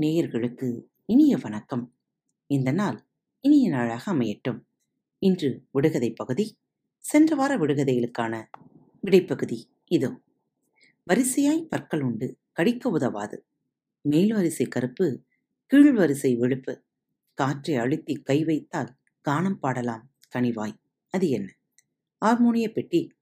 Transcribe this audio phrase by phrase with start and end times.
[0.00, 1.96] நேயர்களுக்கு இனிய வணக்கம்.
[2.46, 3.06] இந்த நாள்
[3.40, 4.60] இனிய நாளாக அமையட்டும்.
[5.18, 6.58] இன்று விடுகதை பகுதி
[6.98, 8.46] சென்ற வார விடுகதைகளுக்கான
[9.02, 10.20] விடைப்பகுதி இதோ.
[11.10, 13.46] வரிசையாய் பற்கள் உண்டு கடிக்க உதவாது.
[14.00, 15.24] மேல் வரிசை கருப்பு
[15.66, 16.80] கீழ் வரிசை வெளுப்பு.
[17.34, 18.96] காற்றை அழுத்தி கை வைத்தால்
[19.28, 20.76] கானம் பாடலாம் கனிவாய்.
[21.10, 21.58] அது என்ன?
[22.18, 23.12] ஹார்மோனிய பெட்டி.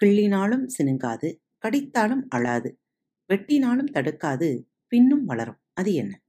[0.00, 2.80] கிள்ளினாலும் சினுங்காது கடித்தாலும் அழாது.
[3.28, 5.59] வெட்டினாலும் தடுக்காது பின்னும் வளரும்.
[5.72, 6.22] அது என்ன?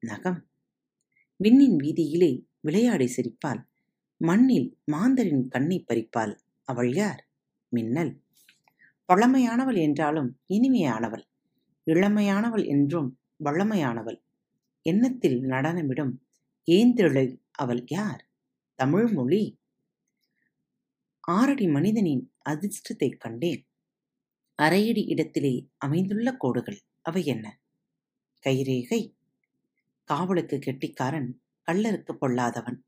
[0.00, 0.48] நகம்.
[1.36, 3.64] விண்ணின் வீதியிலே விளையாடி சிரிப்பாள்.
[4.16, 6.38] மண்ணில் மாந்தரின் கண்ணை பறிப்பாள்.
[6.64, 7.30] அவள் யார்?
[7.68, 8.22] மின்னல்.
[9.12, 11.22] பழமையானவள் என்றாலும் இனிமையானவள்.
[11.86, 14.22] இளமையானவள் என்றும் வளமையானவள்.
[14.82, 16.26] எண்ணத்தில் நடனமிடும்
[16.70, 18.30] ஏந்திரளை அவள் யார்?
[18.74, 19.60] தமிழ் மொழி.
[21.20, 23.68] ஆறடி மனிதனின் அதிர்ஷ்டத்தைக் கண்டேன்.
[24.62, 26.80] அரையடி இடத்திலே அமைந்துள்ள கோடுகள்.
[27.02, 27.59] அவை என்ன?
[28.46, 29.16] கைரேகை.
[30.04, 32.78] காவலுக்கு கெட்டிக்காரன் கள்ளருக்கு பொல்லாதவன்.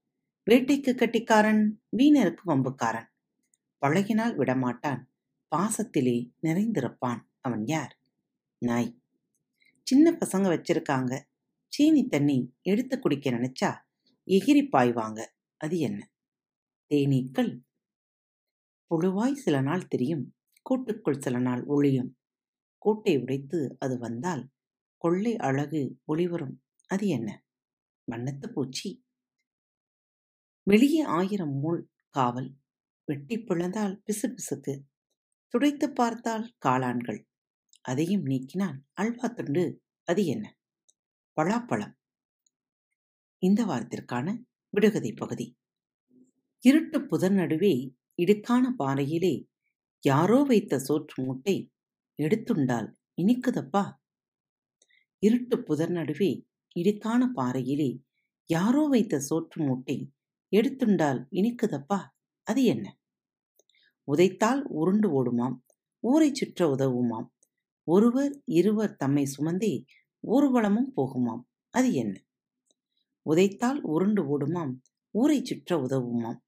[0.51, 3.07] வேட்டைக்கு கெட்டிக்காரன் வீணருக்கு வம்புக்காரன்.
[3.81, 5.05] பழகினால் விடமாட்டான்
[5.57, 7.21] பாசத்திலே நிறைந்திருப்பான்.
[7.41, 7.99] அவன் யார்?
[8.59, 9.01] நாய்.
[9.83, 11.23] சின்ன பசங்க வச்சிருக்காங்க.
[11.69, 13.77] சீனி தண்ணி எடுத்து குடிக்க நினைச்சா
[14.27, 15.27] எகிரி பாய்வாங்க.
[15.57, 16.11] அது என்ன?
[16.89, 17.61] தேனீக்கள்.
[18.91, 22.17] புழுவாய் சில நாள் தெரியும் கூட்டுக்குள் சில நாள் ஒளியும்
[22.85, 24.49] கூட்டை உடைத்து அது வந்தால்
[25.03, 27.29] கொள்ளை அழகு ஒளிவரும் அது என்ன?
[28.09, 28.91] வண்ணத்து பூச்சி.
[30.63, 32.51] வெளியே ஆயிரம் முள் காவல்.
[33.05, 34.75] வெட்டி பிளந்தால் பிசு பிசுக்கு
[35.49, 37.21] துடைத்து பார்த்தால் காளான்கள்.
[37.83, 39.65] அதையும் நீக்கினால் அல்வா துண்டு
[40.09, 40.47] அது என்ன?
[41.37, 41.95] பலாப்பழம்.
[43.43, 44.29] இந்த வாரத்திற்கான
[44.77, 45.47] விடுகதை பகுதி.
[46.65, 47.75] இருட்டு புதன் நடுவே
[48.23, 49.35] இடுக்கான பாறையிலே
[50.05, 51.57] யாரோ வைத்த சோற்று மூட்டை
[52.19, 52.89] எடுத்துண்டால்
[53.23, 53.85] இனிக்குதப்பா?
[55.23, 56.45] இருட்டு புதர் நடுவே
[56.77, 57.91] இடுக்கான பாறையிலே
[58.47, 60.13] யாரோ வைத்த சோற்று மூட்டை
[60.49, 62.01] எடுத்துண்டால் இனிக்குதப்பா?
[62.43, 62.97] அது என்ன?
[64.09, 65.57] உதைத்தால் உருண்டு ஓடுமாம்
[66.01, 67.29] ஊரை சுற்ற உதவுமாம்
[67.85, 69.85] ஒருவர் இருவர் தம்மை சுமந்தே
[70.25, 72.15] ஊர்வலமும் போகுமாம் அது என்ன?
[73.27, 74.73] உதைத்தால் உருண்டு ஓடுமாம்
[75.11, 76.41] ஊரை சுற்ற உதவுமாம்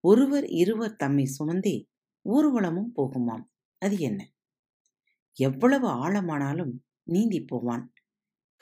[0.00, 1.76] ஒருவர் இருவர் தம்மை சுமந்தே
[2.24, 3.44] ஊர்வலமும் போகுமாம்
[3.78, 4.20] அது என்ன?
[5.36, 6.72] எவ்வளவு ஆழமானாலும்
[7.02, 7.91] நீந்தி போவான்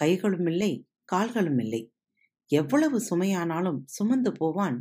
[0.00, 0.72] கைகளும் இல்லை
[1.04, 1.82] கால்களும் இல்லை
[2.50, 4.78] எவ்வளவு சுமையானாலும் சுமந்து போவான்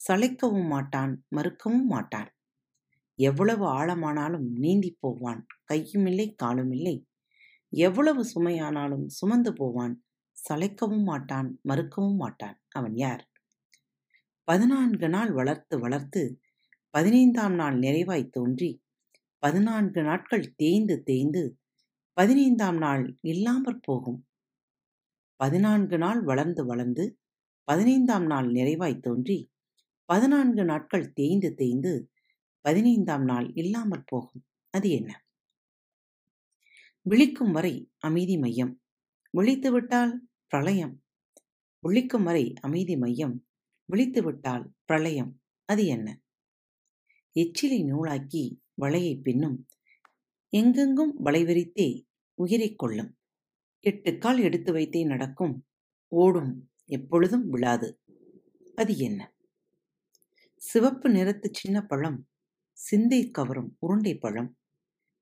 [0.00, 2.30] சளைக்கவும் மாட்டான் மறுக்கவும் மாட்டான்.
[3.18, 6.96] எவ்வளவு ஆழமானாலும் நீந்தி போவான் கையும் இல்லை காலும் இல்லை
[7.72, 9.94] எவ்வளவு சுமையானாலும் சுமந்து போவான்
[10.38, 12.56] சளைக்கவும் மாட்டான் மறுக்கவும் மாட்டான்.
[12.68, 13.22] அவன் யார்?
[14.48, 16.22] பதினான்கு நாள் வளர்த்து வளர்த்து
[16.94, 18.70] பதினைந்தாம் நாள் நிறைவாய் தோன்றி
[19.42, 21.42] பதினான்கு நாட்கள் தேய்ந்து தேய்ந்து
[22.16, 24.18] பதினைந்தாம் நாள் இல்லாமற் போகும்.
[25.40, 27.18] பதினான்கு நாள் வளர்ந்து வளர்ந்து
[27.64, 29.52] பதினைந்தாம் நாள் நிறைவாய் தோன்றி
[30.04, 32.10] பதினான்கு நாட்கள் தேய்ந்து தேய்ந்து
[32.60, 34.44] பதினைந்தாம் நாள் இல்லாமற் போகும்.
[34.70, 35.24] அது என்ன?
[37.02, 38.82] விழிக்கும் வரை அமைதி மையம்.
[39.38, 40.12] விழித்துவிட்டால்
[40.46, 41.02] பிரளயம்.
[41.78, 43.46] விழிக்கும் வரை அமைதி மையம்.
[43.92, 45.40] விழித்துவிட்டால் பிரளயம்.
[45.64, 46.20] அது என்ன?
[47.40, 49.66] எச்சிலை நூலாக்கி வளையை பின்னும்
[50.48, 53.19] எங்கெங்கும் வளைவிரித்தே உயிரைக் கொள்ளும்.
[53.82, 55.66] எட்டு கால் எடுத்து வைத்தே நடக்கும்.
[56.08, 56.70] ஓடும்.
[56.84, 58.00] எப்பொழுதும் விழாது.
[58.76, 59.34] அது என்ன?
[60.56, 62.28] சிவப்பு நிறத்து சின்ன பழம்
[62.72, 64.56] சிந்தை கவரும் உருண்டை பழம்.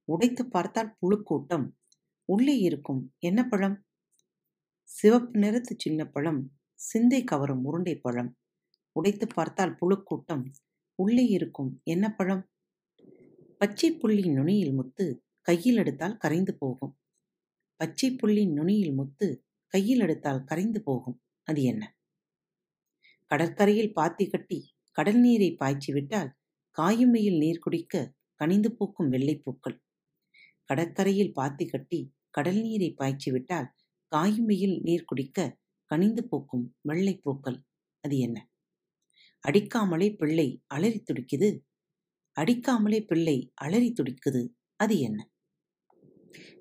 [0.04, 1.70] உடைத்து பார்த்தால் புழுக்கூட்டம்.
[2.24, 3.84] உள்ளே இருக்கும் என்ன பழம்?
[4.82, 8.36] சிவப்பு நிறத்து சின்ன பழம் சிந்தை கவரும் உருண்டை பழம்.
[8.92, 10.44] உடைத்து பார்த்தால் புழுக்கூட்டம்.
[10.94, 12.48] உள்ளே இருக்கும் என்ன பழம்?
[13.58, 16.98] பச்சை புள்ளி நுனியில் முத்து கையில் எடுத்தால் கரைந்து போகும்.
[17.80, 21.22] பச்சை புள்ளின் நுனியில் முத்து கையில் எடுத்தால் கரைந்து போகும்.
[21.42, 21.96] அது என்ன?
[23.26, 24.58] கடற்கரையில் பாத்தி கட்டி
[24.92, 26.30] கடல் நீரை பாய்ச்சி விட்டால்
[26.70, 29.76] காயும் வெயில் நீர் குடிக்க கனிந்து பூக்கும் வெள்ளைப்பூக்கள்
[30.64, 32.00] கடற்கரையில் பாத்தி கட்டி
[32.30, 33.68] கடல் நீரை பாய்ச்சி விட்டால்
[34.12, 35.58] காயும் வெயில் நீர் குடிக்க
[35.90, 37.58] கனிந்து பூக்கும் வெள்ளைப்பூக்கள்
[38.04, 38.50] அது என்ன?
[39.44, 41.48] அடிக்காமலே பிள்ளை அலறி துடிக்குது.
[42.36, 44.42] அடிக்காமலே பிள்ளை அலறி துடிக்குது.
[44.76, 45.30] அது என்ன?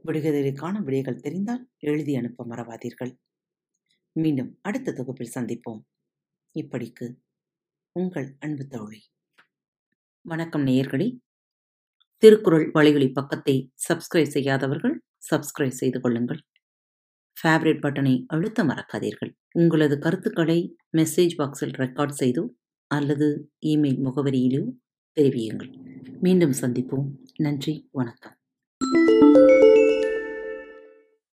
[0.05, 3.15] விடுகதைக்கான விடைகள் தெரிந்தால் எழுதி அனுப்ப மறவாதீர்கள்.
[4.11, 5.81] மீண்டும் அடுத்த தொகுப்பில் சந்திப்போம்.
[6.59, 7.15] இப்படிக்கு
[7.91, 9.01] உங்கள் அன்பு தோழி.
[10.21, 11.19] வணக்கம் நேயர்களே.
[12.17, 16.41] திருக்குறள் வழிகளி பக்கத்தை சப்ஸ்கிரைப் செய்யாதவர்கள் சப்ஸ்கிரைப் செய்து கொள்ளுங்கள்.
[17.37, 19.33] ஃபேவரட் பட்டனை அழுத்த மறக்காதீர்கள்.
[19.51, 22.49] உங்களது கருத்துக்களை மெசேஜ் பாக்ஸில் ரெக்கார்ட் செய்தோ
[22.87, 24.71] அல்லது இமெயில் முகவரியிலோ
[25.15, 25.71] தெரிவியுங்கள்.
[26.21, 27.07] மீண்டும் சந்திப்போம்.
[27.35, 27.87] நன்றி.
[27.91, 28.36] வணக்கம்.
[29.19, 29.86] Música